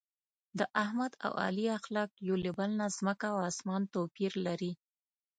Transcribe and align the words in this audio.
د 0.59 0.59
احمد 0.83 1.11
او 1.25 1.33
علي 1.45 1.65
اخلاق 1.79 2.11
یو 2.27 2.35
له 2.45 2.51
بل 2.57 2.69
نه 2.79 2.87
ځمکه 2.97 3.27
او 3.35 3.39
اسمان 3.51 3.81
توپیر 3.93 4.31
لري. 4.45 4.71